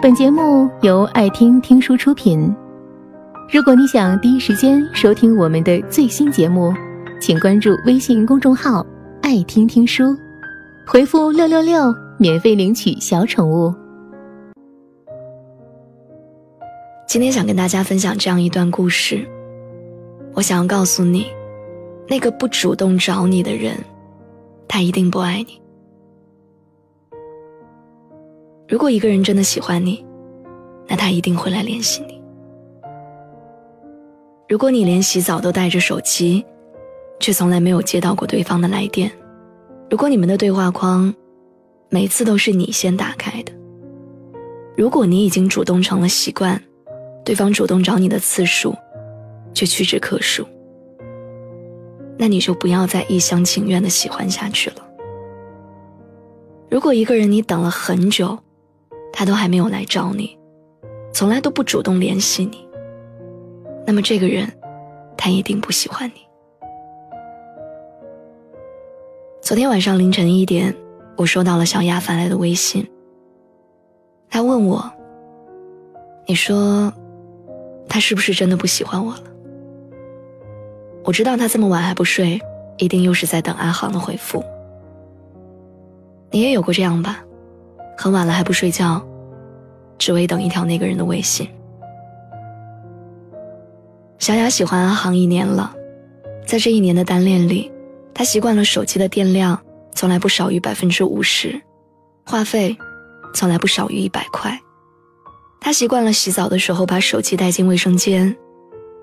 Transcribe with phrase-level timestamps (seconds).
[0.00, 2.54] 本节目由爱听听书出品。
[3.52, 6.72] 如果你想第一时间收听我们的最新节目，
[7.20, 8.86] 请关注微信公众号
[9.22, 10.16] “爱听听书”，
[10.86, 13.74] 回复“六六六”免费领取小宠物。
[17.08, 19.26] 今天想跟大家分享这样一段故事。
[20.32, 21.26] 我想要告诉你，
[22.08, 23.74] 那个不主动找你的人，
[24.68, 25.60] 他一定不爱你。
[28.68, 30.04] 如果一个人真的喜欢你，
[30.86, 32.20] 那他一定会来联系你。
[34.46, 36.44] 如果你连洗澡都带着手机，
[37.18, 39.08] 却从来没有接到过对方的来电；
[39.90, 41.12] 如果你们的对话框
[41.88, 43.52] 每次都是你先打开的；
[44.76, 46.62] 如果你已经主动成了习惯，
[47.24, 48.74] 对方主动找你的次数
[49.54, 50.46] 却屈指可数，
[52.18, 54.76] 那你就不要再一厢情愿的喜欢下去了。
[56.70, 58.38] 如果一个人你等了很久，
[59.12, 60.38] 他都还没有来找你，
[61.12, 62.66] 从来都不主动联系你。
[63.86, 64.50] 那么这个人，
[65.16, 66.20] 他一定不喜欢你。
[69.40, 70.74] 昨天晚上凌晨一点，
[71.16, 72.86] 我收到了小雅发来的微信。
[74.28, 74.92] 他问我
[76.28, 76.92] ：“你说，
[77.88, 79.22] 他是不是真的不喜欢我了？”
[81.02, 82.38] 我知道他这么晚还不睡，
[82.76, 84.44] 一定又是在等阿航的回复。
[86.30, 87.24] 你也有过这样吧？
[88.00, 89.04] 很晚了还不睡觉，
[89.98, 91.50] 只为等一条那个人的微信。
[94.20, 95.74] 小雅喜欢阿航一年了，
[96.46, 97.72] 在这一年的单恋里，
[98.14, 99.60] 她习惯了手机的电量
[99.92, 101.60] 从来不少于百分之五十，
[102.24, 102.78] 话费
[103.34, 104.56] 从来不少于一百块。
[105.60, 108.36] 她习惯了洗澡的时候把手机带进卫生间，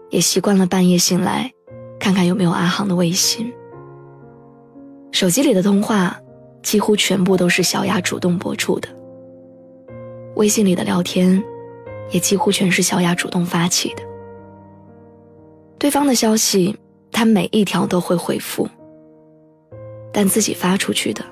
[0.09, 1.52] 也习惯了半夜醒来
[2.00, 3.54] 看看有没有阿航的微信。
[5.12, 6.18] 手机里的通话。
[6.66, 8.90] 几乎全部都是小雅主动拨出的。
[10.36, 11.42] 微信里的聊天，
[12.10, 14.02] 也几乎全是小雅主动发起的。
[15.78, 16.75] 对方的消息，
[17.12, 18.68] 他每一条都会回复，
[20.12, 21.24] 但自己发出去的，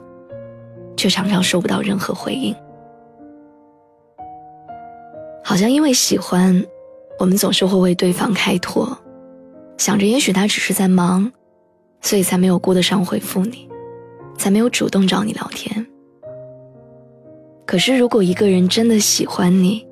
[0.96, 2.56] 却常常收不到任何回应。
[5.44, 6.64] 好像因为喜欢，
[7.18, 8.96] 我们总是会为对方开脱，
[9.80, 11.32] 想着也许他只是在忙，
[12.02, 13.68] 所以才没有顾得上回复你。
[14.44, 15.88] 才没有主动找你聊天。
[17.66, 19.88] 可是，如果一个人真的喜欢你，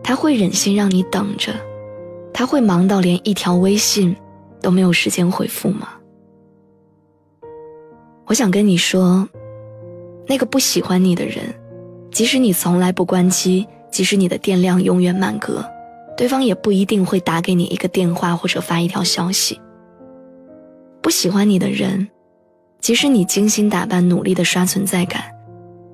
[0.00, 1.52] 他会忍心让你等着，
[2.32, 4.14] 他会忙到连一条微信
[4.62, 5.88] 都没有时间回复吗？
[8.26, 9.28] 我想跟你说，
[10.24, 11.52] 那个不喜欢你的人，
[12.12, 15.64] 即使你从来不关机，即使你的电量永远满格，
[16.16, 19.60] 对方也不一定会打给你一个电话或者发一条消息。
[21.02, 22.08] 不喜欢你的人。
[22.80, 25.22] 即使你精心打扮、努力的刷存在感，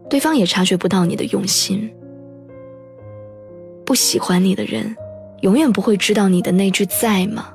[0.08, 1.92] 对方也察觉不到你的用心。
[3.84, 4.96] 不喜欢你的人，
[5.40, 7.52] 永远不会知道你的那句“在吗”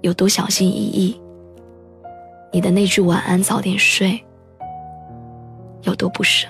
[0.00, 1.20] 有多小心翼翼，
[2.52, 4.18] 你的那句“晚安，早点睡”
[5.82, 6.46] 有多不舍。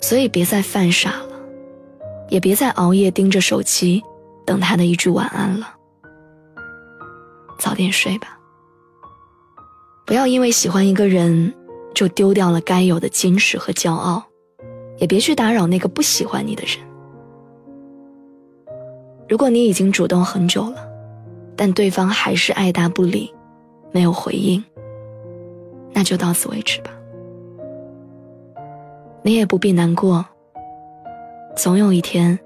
[0.00, 1.36] 所以，别再犯傻了，
[2.28, 4.02] 也别再熬夜盯着手机
[4.46, 5.73] 等他的一句晚安了。
[7.58, 8.38] 早点睡吧，
[10.06, 11.54] 不要因为喜欢一个人
[11.94, 14.22] 就丢掉了该有的矜持和骄傲，
[14.98, 16.76] 也别去打扰那个不喜欢你的人。
[19.28, 20.86] 如果你已经主动很久了，
[21.56, 23.32] 但对方还是爱答不理，
[23.90, 24.62] 没有回应，
[25.92, 26.90] 那就到此为止吧。
[29.22, 30.26] 你也不必难过，
[31.56, 32.38] 总有一天，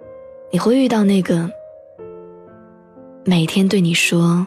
[0.53, 1.51] 你会遇到那个
[3.25, 4.47] 每天对你说。